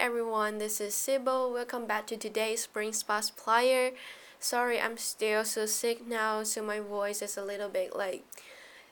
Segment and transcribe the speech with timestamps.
[0.00, 1.52] Everyone, this is Sybil.
[1.52, 3.90] Welcome back to today's Spring Spa Supplier.
[4.40, 8.24] Sorry, I'm still so sick now, so my voice is a little bit like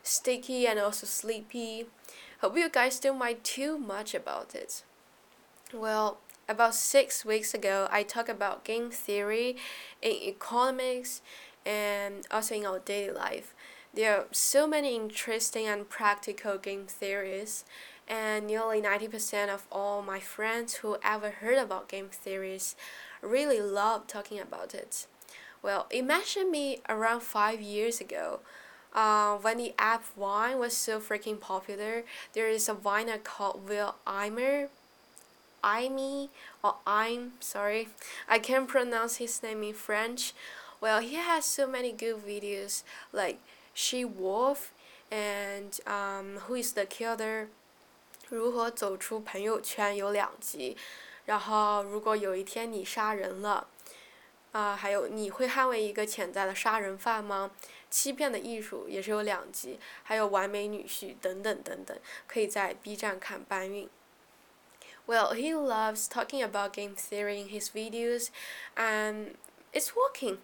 [0.02, 1.86] sticky and also sleepy.
[2.42, 4.82] Hope you guys don't mind too much about it.
[5.72, 6.18] Well,
[6.48, 9.56] about six weeks ago, I talked about game theory
[10.02, 11.22] in economics
[11.64, 13.54] and also in our daily life.
[13.94, 17.64] There are so many interesting and practical game theories,
[18.10, 22.74] and nearly 90% of all my friends who ever heard about game theories
[23.22, 25.06] really love talking about it.
[25.62, 28.40] Well, imagine me around five years ago.
[28.92, 33.94] Uh, when the app Vine was so freaking popular, there is a Viner called Will
[34.04, 34.68] Eimer
[35.62, 36.30] Imi
[36.64, 37.88] or I'm sorry,
[38.28, 40.32] I can't pronounce his name in French.
[40.80, 43.38] Well, he has so many good videos like
[43.72, 44.72] She Wolf
[45.12, 47.48] and um, Who is the Killer
[48.30, 50.76] 如何走出朋友圈有两集，
[51.26, 53.66] 然后如果有一天你杀人了，
[54.52, 57.50] 啊、还有你会捍卫一个潜在的杀人犯吗？
[57.90, 63.88] 欺骗的艺术也是有两集，还有完美女婿等等等等，可以在 B 站看搬运。
[65.06, 68.28] Well, he loves talking about game theory in his videos,
[68.76, 69.34] and
[69.72, 70.38] it's working.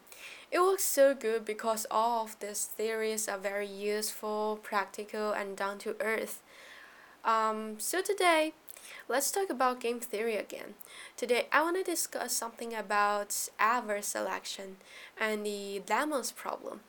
[0.51, 5.79] It works so good because all of these theories are very useful, practical, and down
[5.79, 6.39] to earth.
[7.26, 8.54] Um, so today,
[9.08, 10.76] let's talk about game theory again.
[11.16, 14.78] Today, I want to discuss something about adverse selection
[15.20, 16.82] and the lemons problem.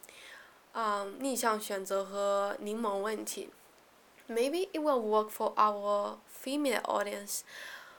[0.75, 3.51] Um, 逆向选择和柠檬问题。
[4.29, 7.43] Maybe it will work for our female audience.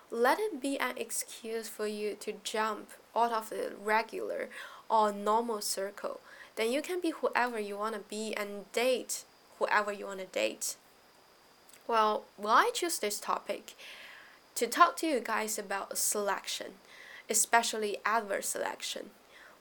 [0.09, 4.49] Let it be an excuse for you to jump out of the regular
[4.89, 6.19] or normal circle.
[6.55, 9.25] Then you can be whoever you want to be and date
[9.59, 10.75] whoever you want to date.
[11.88, 13.74] Well, why choose this topic?
[14.56, 16.72] To talk to you guys about selection,
[17.30, 19.10] especially adverse selection.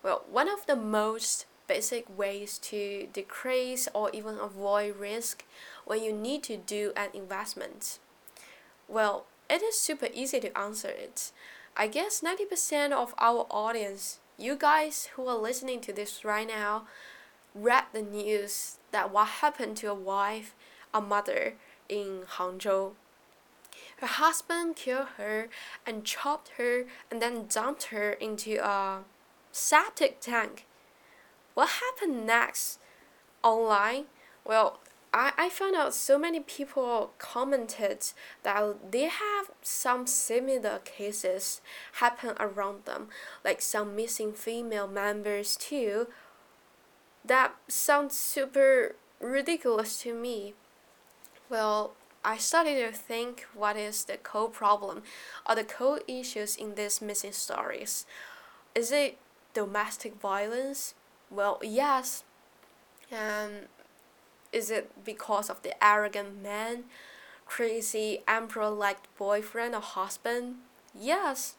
[0.04, 5.46] Well, one of the most basic ways to decrease or even avoid risk
[5.86, 8.00] when you need to do an investment?
[8.90, 11.32] Well, it is super easy to answer it.
[11.78, 16.88] I guess 90% of our audience, you guys who are listening to this right now,
[17.56, 20.54] read the news that what happened to a wife,
[20.94, 21.54] a mother
[21.90, 22.94] in Hangzhou.
[23.98, 25.50] Her husband killed her
[25.86, 29.04] and chopped her and then dumped her into a
[29.52, 30.66] septic tank.
[31.56, 32.80] What happened next?
[33.44, 34.06] Online?
[34.46, 34.80] Well,
[35.14, 38.12] I, I found out so many people commented
[38.44, 41.62] that they have some similar cases
[41.94, 43.08] happen around them,
[43.44, 46.08] like some missing female members too.
[47.26, 50.54] That sounds super ridiculous to me.
[51.50, 51.94] Well,
[52.24, 55.04] I started to think what is the core problem
[55.48, 58.06] or the core issues in these missing stories.
[58.76, 59.18] Is it
[59.54, 60.94] domestic violence?
[61.32, 62.24] Well, yes.
[63.12, 63.68] Um,
[64.52, 66.86] is it because of the arrogant man,
[67.46, 70.56] crazy emperor like boyfriend or husband?
[70.94, 71.56] Yes.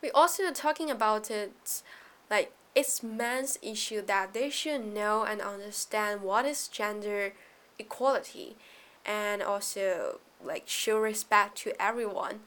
[0.00, 1.82] We also talking about it
[2.30, 7.32] like it's men's issue that they should know and understand what is gender
[7.78, 8.56] equality
[9.04, 12.40] and also like show respect to everyone.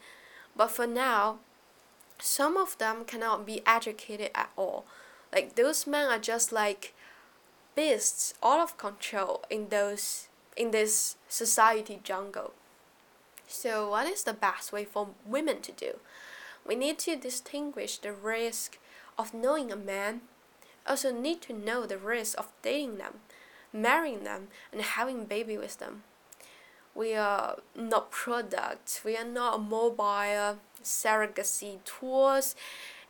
[0.55, 1.39] But for now,
[2.19, 4.85] some of them cannot be educated at all.
[5.31, 6.93] Like those men are just like
[7.75, 12.53] beasts out of control in those in this society jungle.
[13.47, 15.99] So what is the best way for women to do?
[16.65, 18.77] We need to distinguish the risk
[19.17, 20.21] of knowing a man,
[20.85, 23.19] also need to know the risk of dating them,
[23.81, 26.03] marrying them and having baby with them.
[26.95, 32.55] We are not products, we are not mobile surrogacy tools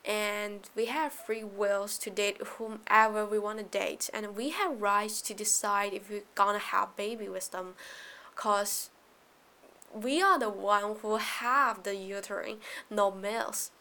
[0.04, 4.10] and we have free wills to date whomever we want to date.
[4.14, 7.74] And we have rights to decide if we're gonna have baby with them
[8.34, 8.90] because
[9.94, 12.58] we are the one who have the uterine
[12.90, 13.72] not males.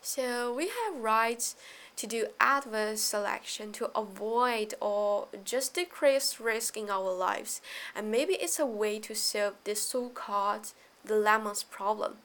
[0.00, 1.54] So we have rights
[1.95, 7.61] to do adverse selection to avoid or just decrease risk in our lives
[7.95, 10.73] and maybe it's a way to solve this so-called
[11.05, 12.17] dilemmas problem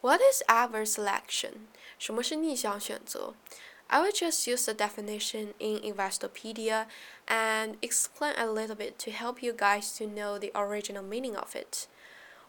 [0.00, 1.66] What is adverse selection?
[1.98, 3.34] 什么是逆向选择?
[3.88, 6.86] I will just use the definition in Investopedia
[7.27, 11.55] and explain a little bit to help you guys to know the original meaning of
[11.55, 11.87] it.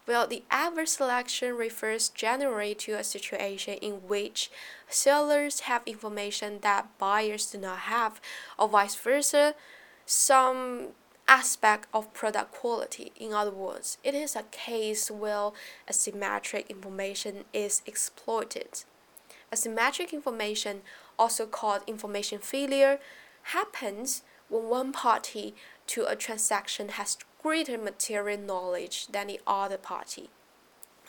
[0.07, 4.51] Well, the adverse selection refers generally to a situation in which
[4.87, 8.21] sellers have information that buyers do not have,
[8.59, 9.55] or vice versa,
[10.05, 10.89] some
[11.27, 13.11] aspect of product quality.
[13.19, 15.49] In other words, it is a case where
[15.89, 18.83] asymmetric information is exploited.
[19.51, 20.81] Asymmetric information,
[21.17, 22.99] also called information failure,
[23.41, 25.55] happens when one party
[25.87, 30.29] to a transaction has greater material knowledge than the other party.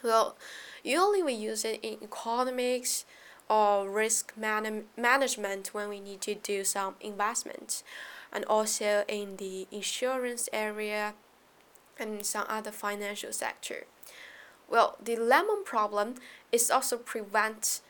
[0.03, 0.37] Well,
[0.85, 3.05] usually we use it in economics
[3.49, 7.83] or risk man- management when we need to do some investment,
[8.33, 11.15] and also in the insurance area
[11.99, 13.87] and some other financial sector.
[14.69, 16.17] Well, the lemon problem
[16.51, 17.81] is also prevent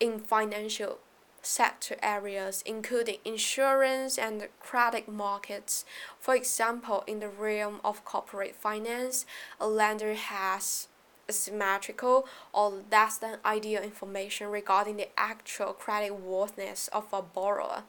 [0.00, 0.98] in financial
[1.42, 5.84] sector areas, including insurance and credit markets.
[6.18, 9.24] For example, in the realm of corporate finance,
[9.60, 10.88] a lender has
[11.28, 17.84] asymmetrical or less than ideal information regarding the actual credit worthiness of a borrower.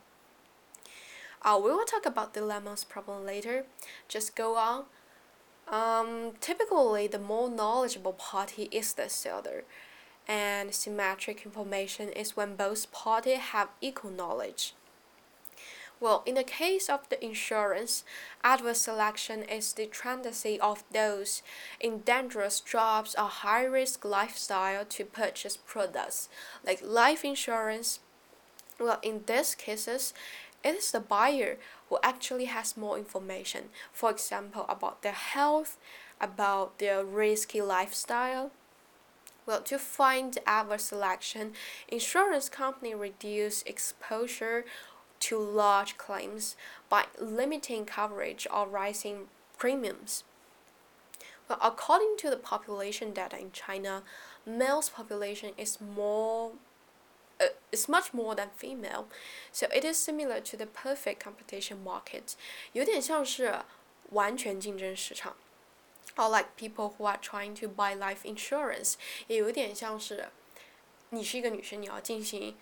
[1.42, 3.66] Uh, we will talk about the dilemmas problem later.
[4.10, 4.86] Just go on.
[5.69, 9.63] Um, typically, the more knowledgeable party is the seller
[10.30, 14.76] and symmetric information is when both parties have equal knowledge.
[16.00, 18.06] Well, in the case of the insurance,
[18.42, 21.42] adverse selection is the tendency of those
[21.80, 26.30] in dangerous jobs or high risk lifestyle to purchase products
[26.66, 28.00] like life insurance.
[28.80, 30.14] Well, in these cases,
[30.64, 31.58] it is the buyer
[31.90, 35.78] who actually has more information, for example, about their health,
[36.22, 38.52] about their risky lifestyle,
[39.49, 41.53] well, to find adverse selection,
[41.88, 44.65] insurance company reduce exposure
[45.21, 46.56] to large claims
[46.88, 49.29] by limiting coverage or rising
[49.59, 50.25] premiums.
[51.49, 54.03] Well, according to the population data in China,
[54.47, 56.53] males population is more
[57.41, 59.09] uh, is much more than female,
[59.53, 62.37] so it is similar to the perfect competition market，
[62.73, 63.61] 有点像是
[64.11, 65.35] 完全竞争市场。
[66.19, 68.94] or like people who are trying to buy life insurance，
[69.26, 70.29] 也有点像是，
[71.11, 72.56] 你是一个女生，你要进行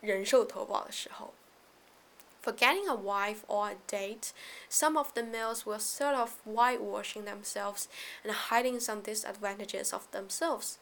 [0.00, 1.34] 人寿投保的时候。
[2.42, 4.30] For getting a wife or a date,
[4.70, 7.86] some of the males will sort of whitewashing themselves
[8.22, 10.78] and hiding some disadvantages of themselves.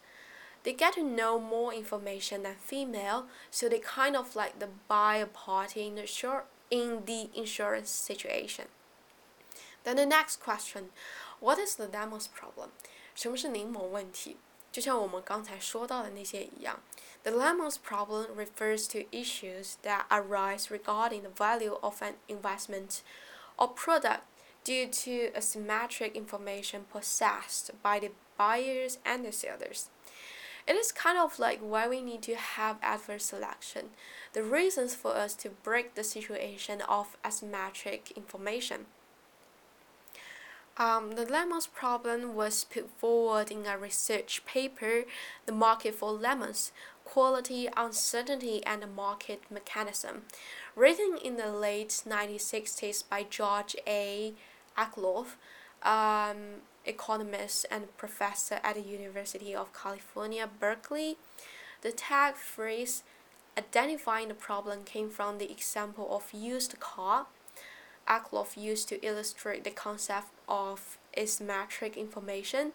[0.63, 5.17] They get to know more information than female, so they kind of like the buy
[5.17, 8.65] a party in the short in the insurance situation.
[9.83, 10.91] Then the next question,
[11.40, 12.68] what is the lemons problem？
[13.14, 14.36] 什么是柠檬问题？
[14.72, 16.80] 就像我们刚才说到的那些一样
[17.24, 23.00] ，the lemons problem refers to issues that arise regarding the value of an investment
[23.56, 24.20] or product
[24.62, 29.86] due to asymmetric information possessed by the buyers and the sellers.
[30.66, 33.90] It is kind of like why we need to have adverse selection,
[34.34, 38.86] the reasons for us to break the situation of asymmetric information.
[40.80, 45.04] Um, the lemons problem was put forward in a research paper,
[45.44, 46.72] The Market for Lemons
[47.04, 50.22] Quality, Uncertainty, and the Market Mechanism,
[50.74, 54.32] written in the late 1960s by George A.
[54.78, 55.36] Akerlof,
[55.82, 61.18] um, economist and professor at the University of California, Berkeley.
[61.82, 63.02] The tag phrase
[63.58, 67.26] identifying the problem came from the example of used car
[68.10, 72.72] Akerlof used to illustrate the concept of asymmetric information,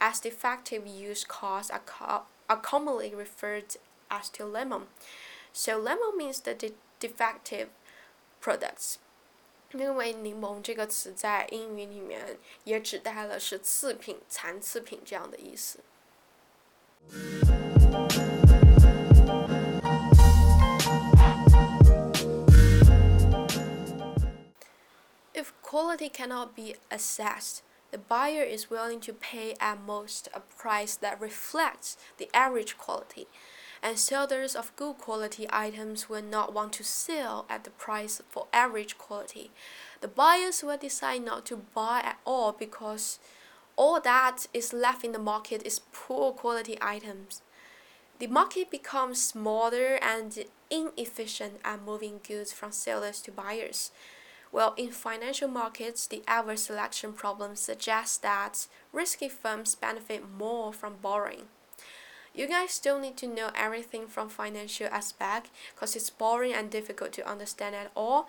[0.00, 2.22] as defective use costs are,
[2.62, 3.76] commonly referred
[4.10, 4.84] as to lemon.
[5.52, 7.68] So lemon means the de- defective
[8.40, 8.98] products.
[9.72, 15.80] 因为柠檬这个词在英语里面也指代了是次品、残次品这样的意思。
[25.68, 31.98] Quality cannot be assessed, the buyer is willing to pay at most a price that reflects
[32.16, 33.26] the average quality,
[33.82, 38.46] and sellers of good quality items will not want to sell at the price for
[38.50, 39.50] average quality.
[40.00, 43.18] The buyers will decide not to buy at all because
[43.76, 47.42] all that is left in the market is poor quality items.
[48.20, 53.90] The market becomes smaller and inefficient at moving goods from sellers to buyers.
[54.50, 60.96] Well, in financial markets, the adverse selection problem suggests that risky firms benefit more from
[61.02, 61.48] borrowing.
[62.34, 67.12] You guys still need to know everything from financial aspect because it's boring and difficult
[67.14, 68.28] to understand at all,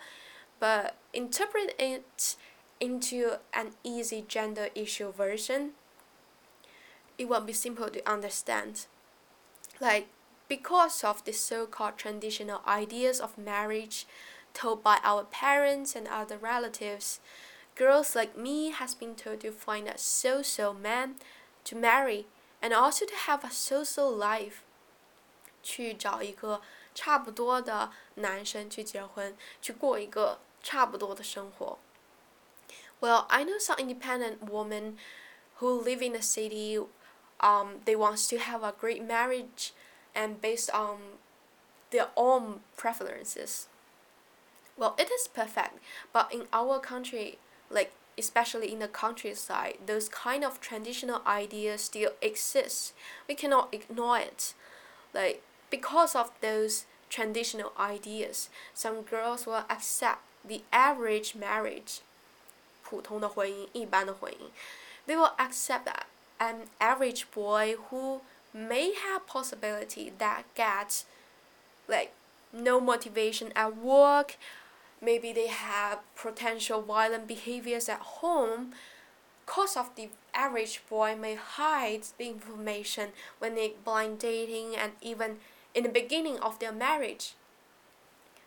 [0.58, 2.36] but interpret it
[2.80, 5.72] into an easy gender issue version.
[7.18, 8.86] it won't be simple to understand.
[9.80, 10.08] Like,
[10.48, 14.06] because of the so called traditional ideas of marriage
[14.53, 17.19] told by our parents and other relatives,
[17.75, 21.15] girls like me has been told to find a so so man
[21.63, 22.25] to marry
[22.61, 24.61] and also to have a so so life.
[25.61, 26.61] 去找一个
[26.93, 31.79] 差不多的男生去结婚，去过一个差不多的生活。
[33.01, 34.97] Well, I know some independent women
[35.59, 36.77] who live in the city.
[37.39, 39.71] Um, they want to have a great marriage,
[40.13, 41.17] and based on
[41.91, 43.65] their own preferences.
[44.79, 45.79] Well, it is perfect,
[46.11, 47.37] but in our country,
[47.69, 52.93] like especially in the countryside, those kind of traditional ideas still exist.
[53.27, 54.53] We cannot ignore it.
[55.13, 62.01] Like because of those traditional ideas, some girls will accept the average marriage
[62.83, 64.49] 普通的婚姻，一般的婚姻，
[65.07, 66.03] they will accept that
[66.39, 68.21] an average boy who
[68.53, 71.05] may have possibility that gets
[71.87, 72.11] like
[72.51, 74.35] no motivation at work,
[75.01, 78.73] maybe they have potential violent behaviors at home.
[79.45, 85.37] Cause of the average boy may hide the information when they blind dating and even
[85.73, 87.33] in the beginning of their marriage.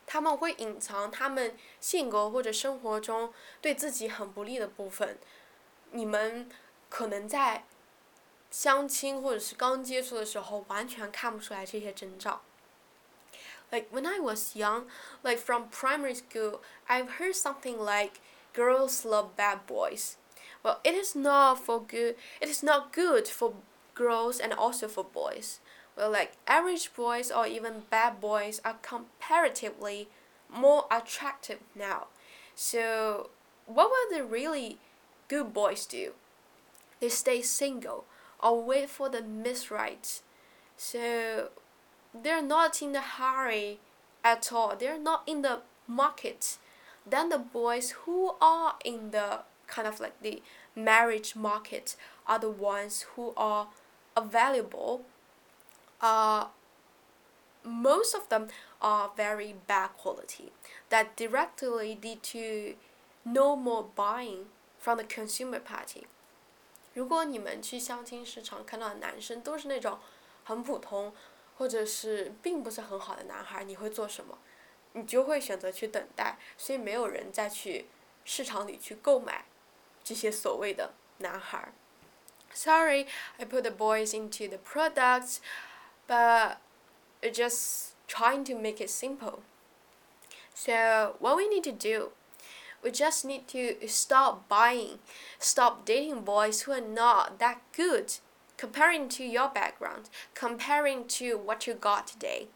[0.07, 5.19] 他们会隐藏他们性格或者生活中对自己很不利的部分，
[5.93, 6.49] 你们
[6.89, 7.65] 可能在
[8.51, 12.41] 相亲或者是刚接触的时候完全看不出来这些征兆。
[13.74, 14.84] Like when I was young,
[15.24, 18.22] like from primary school, I've heard something like
[18.54, 20.18] girls love bad boys.
[20.62, 22.16] Well, it is not for good.
[22.40, 23.56] It is not good for
[23.96, 25.60] girls and also for boys.
[25.98, 30.08] Well, like average boys or even bad boys are comparatively
[30.48, 32.08] more attractive now.
[32.54, 33.32] So,
[33.66, 34.78] what will the really
[35.28, 36.14] good boys do?
[37.00, 38.06] They stay single
[38.40, 40.22] or wait for the misrights.
[40.78, 41.50] So,
[42.15, 43.79] they're not in the hurry
[44.25, 44.77] at all.
[44.77, 46.59] They're not in the market.
[47.09, 50.43] Then the boys who are in the kind of like the
[50.75, 53.69] marriage market are the ones who are
[54.17, 55.05] available
[56.01, 56.47] uh,
[57.65, 58.49] most of them
[58.81, 60.53] are very bad quality
[60.91, 62.75] that directly lead to
[63.25, 64.47] no more buying
[64.79, 66.07] from the consumer party.
[66.95, 69.99] 如果你们去相亲市场看到的男生都是那种
[70.45, 71.13] 很普通，
[71.57, 74.39] 或者是并不是很好的男孩，你会做什么？
[74.93, 77.87] 你就会选择去等待，所以没有人再去
[78.25, 79.45] 市场里去购买
[80.03, 81.73] 这些所谓的男孩。
[82.55, 85.39] Sorry, I put the boys into the products
[86.07, 86.57] but
[87.23, 89.41] just trying to make it simple.
[90.55, 92.13] So what we need to do,
[92.83, 94.99] we just need to stop buying,
[95.39, 98.15] stop dating boys who are not that good
[98.58, 102.48] comparing to your background, comparing to what you got today.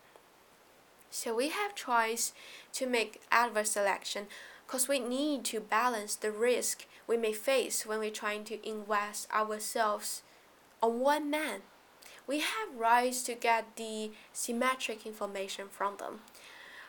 [1.09, 2.33] So we have choice
[2.73, 4.27] to make adverse selection
[4.65, 9.31] because we need to balance the risk we may face when we're trying to invest
[9.31, 10.23] ourselves
[10.81, 11.61] on one man
[12.27, 16.19] we have rights to get the symmetric information from them.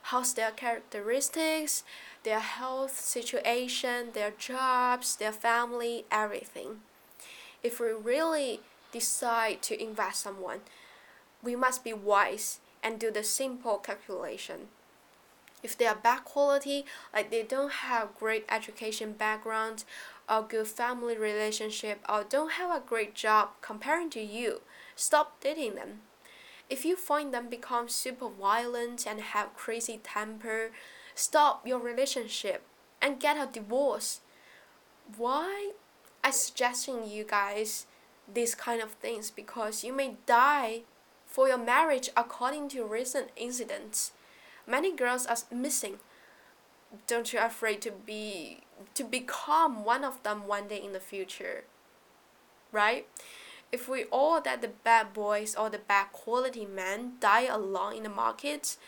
[0.03, 1.85] How's their characteristics,
[2.25, 6.81] their health situation, their jobs, their family, everything.
[7.63, 8.61] If we really
[8.93, 10.61] decide to invest someone,
[11.43, 14.69] we must be wise and do the simple calculation.
[15.63, 19.85] If they are bad quality, like they don't have great education background
[20.29, 24.61] or good family relationship or don't have a great job comparing to you,
[24.95, 26.01] stop dating them.
[26.71, 30.71] If you find them become super violent and have crazy temper,
[31.15, 32.63] stop your relationship
[33.01, 34.21] and get a divorce.
[35.17, 35.73] Why
[36.23, 37.87] I suggesting you guys
[38.33, 40.83] these kind of things because you may die
[41.27, 44.13] for your marriage according to recent incidents.
[44.67, 45.99] Many girls are missing.
[47.07, 48.61] Don't you afraid to be
[48.95, 51.65] to become one of them one day in the future?
[52.73, 53.07] Right?
[53.71, 58.03] If we all that the bad boys or the bad quality men die alone in
[58.05, 58.79] the markets,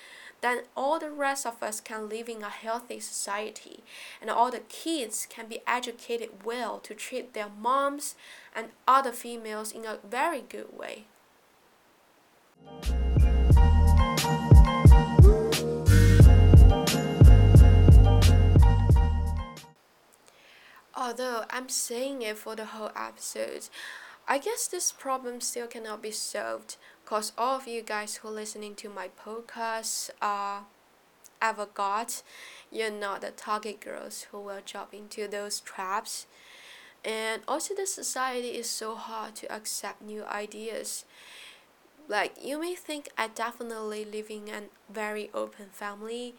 [0.40, 3.82] then all the rest of us can live in a healthy society
[4.20, 8.14] and all the kids can be educated well to treat their moms
[8.54, 11.04] and other females in a very good way.
[20.94, 23.68] Although I'm saying it for the whole episode,
[24.28, 26.76] I guess this problem still cannot be solved
[27.10, 30.64] because all of you guys who are listening to my podcast uh, are
[31.42, 32.22] ever got
[32.70, 36.28] you're not the target girls who will jump into those traps.
[37.04, 41.04] and also the society is so hard to accept new ideas.
[42.06, 46.36] Like you may think i definitely live in a very open family.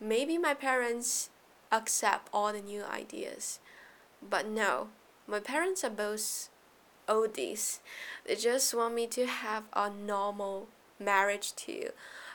[0.00, 1.30] Maybe my parents
[1.70, 3.60] accept all the new ideas.
[4.20, 4.88] But no
[5.28, 6.48] my parents are both
[7.08, 7.78] oldies
[8.26, 10.68] they just want me to have a normal
[10.98, 11.90] marriage too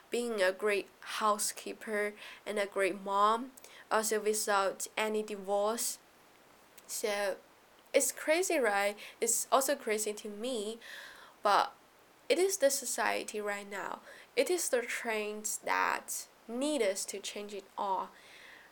[0.09, 2.13] being a great housekeeper
[2.45, 3.51] and a great mom
[3.91, 5.99] also without any divorce
[6.87, 7.35] so
[7.93, 8.95] it's crazy, right?
[9.19, 10.79] It's also crazy to me,
[11.41, 11.73] but
[12.27, 13.99] it is the society right now.
[14.35, 18.09] It is the trends that need us to change it all.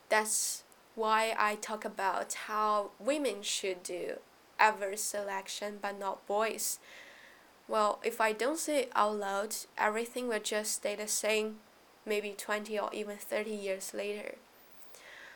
[0.09, 0.63] That's
[0.95, 4.17] why I talk about how women should do
[4.59, 6.79] ever selection but not boys.
[7.67, 11.57] Well, if I don't say it out loud, everything will just stay the same
[12.05, 14.35] maybe 20 or even 30 years later.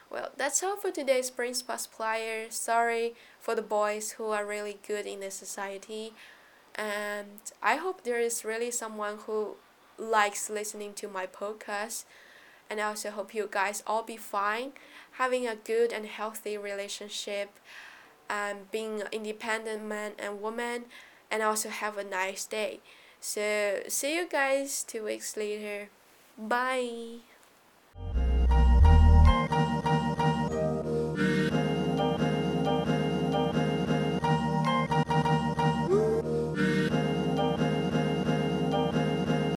[0.10, 2.52] Well, that's all for today's Spring Spots Plier.
[2.52, 6.14] Sorry for the boys who are really good in the society.
[6.76, 9.56] And I hope there is really someone who
[9.98, 12.04] likes listening to my podcast.
[12.70, 14.72] And I also hope you guys all be fine,
[15.14, 17.50] having a good and healthy relationship,
[18.30, 20.86] and being an independent man and woman,
[21.30, 22.80] and also have a nice day.
[23.20, 25.90] So, see you guys two weeks later.
[26.38, 27.22] Bye.